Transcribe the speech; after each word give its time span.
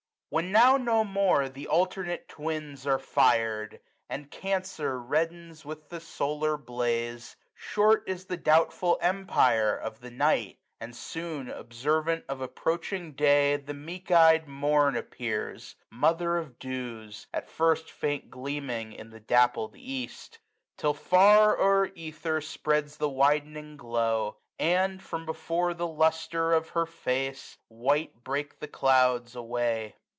When 0.33 0.53
now 0.53 0.77
no 0.77 1.03
more 1.03 1.49
th' 1.49 1.65
alternate 1.67 2.29
Twins 2.29 2.87
are 2.87 2.97
fir'd. 2.99 3.81
And 4.09 4.31
Cancer 4.31 4.97
reddens 4.97 5.65
with 5.65 5.89
the 5.89 5.99
solar 5.99 6.55
blaze. 6.55 7.35
Short 7.53 8.05
is 8.07 8.23
the 8.27 8.37
doubtful, 8.37 8.97
empire 9.01 9.75
of 9.75 9.99
the 9.99 10.09
night; 10.09 10.57
45 10.77 10.77
And 10.79 10.95
soon 10.95 11.49
observant 11.49 12.23
of 12.29 12.39
approaching 12.39 13.11
day. 13.11 13.57
The 13.57 13.73
meek 13.73 14.09
ey'd 14.09 14.47
Morn 14.47 14.95
appears, 14.95 15.75
mother 15.89 16.37
of 16.37 16.57
dews. 16.59 17.27
At 17.33 17.49
first 17.49 17.91
faint 17.91 18.29
gleaming 18.29 18.93
in 18.93 19.09
the 19.09 19.19
dappled 19.19 19.75
East: 19.75 20.39
Till 20.77 20.93
far 20.93 21.59
o'er 21.59 21.87
ether 21.93 22.39
spreads 22.39 22.95
the 22.95 23.09
widening 23.09 23.75
glow; 23.75 24.37
And, 24.57 25.01
from^before 25.01 25.75
the 25.75 25.87
lustre 25.89 26.53
of 26.53 26.69
her 26.69 26.85
face, 26.85 27.57
50 27.67 27.67
White 27.67 28.23
break 28.23 28.59
the 28.59 28.69
clouds 28.69 29.35
away. 29.35 29.95